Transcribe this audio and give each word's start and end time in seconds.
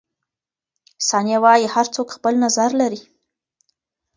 ثانیه 1.07 1.39
وايي، 1.43 1.65
هر 1.73 1.85
څوک 1.95 2.07
خپل 2.15 2.33
نظر 2.45 2.69
لري. 2.81 3.01